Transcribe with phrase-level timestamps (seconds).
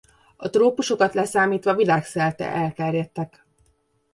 [0.35, 3.45] A trópusokat leszámítva világszerte elterjedtek.